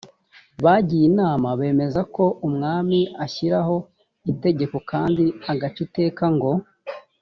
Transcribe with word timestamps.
bagiye 0.63 1.05
inama 1.11 1.47
bemeza 1.59 2.01
ko 2.15 2.25
umwami 2.47 2.99
ashyiraho 3.25 3.75
itegeko 4.31 4.75
kandi 4.91 5.25
agaca 5.51 5.79
iteka 5.85 6.25
ngo 6.35 6.51